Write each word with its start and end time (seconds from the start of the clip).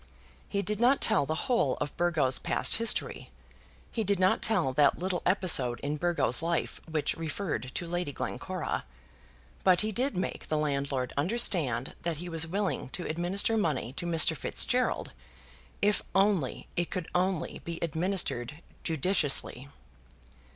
He 0.49 0.63
did 0.63 0.79
not 0.79 0.99
tell 0.99 1.27
the 1.27 1.45
whole 1.45 1.77
of 1.79 1.95
Burgo's 1.95 2.39
past 2.39 2.77
history. 2.77 3.29
He 3.91 4.03
did 4.03 4.19
not 4.19 4.41
tell 4.41 4.73
that 4.73 4.97
little 4.97 5.21
episode 5.27 5.79
in 5.81 5.97
Burgo's 5.97 6.41
life 6.41 6.81
which 6.89 7.15
referred 7.17 7.69
to 7.75 7.85
Lady 7.85 8.11
Glencora. 8.11 8.83
But 9.63 9.81
he 9.81 9.91
did 9.91 10.17
make 10.17 10.47
the 10.47 10.57
landlord 10.57 11.13
understand 11.17 11.93
that 12.01 12.17
he 12.17 12.29
was 12.29 12.47
willing 12.47 12.89
to 12.97 13.05
administer 13.07 13.55
money 13.57 13.93
to 13.93 14.07
Mr. 14.07 14.35
Fitzgerald, 14.35 15.11
if 15.83 16.01
only 16.15 16.67
it 16.75 16.89
could 16.89 17.07
only 17.13 17.59
be 17.63 17.77
administered 17.83 18.63
judiciously. 18.83 19.69